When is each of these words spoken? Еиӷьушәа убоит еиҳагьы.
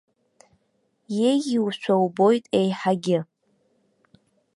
Еиӷьушәа 1.29 1.95
убоит 2.05 2.45
еиҳагьы. 2.59 3.19